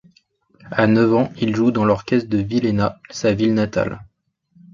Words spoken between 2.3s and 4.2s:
Villena, sa ville natale.